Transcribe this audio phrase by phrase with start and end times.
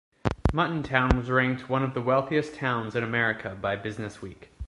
[0.51, 4.47] Muttontown was ranked one of the wealthiest towns in America by "BusinessWeek".